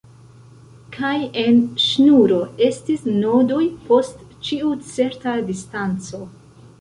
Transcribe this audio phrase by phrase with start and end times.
[0.95, 3.61] Kaj en ŝnuro estis nodoj
[3.91, 6.23] post ĉiu certa distanco.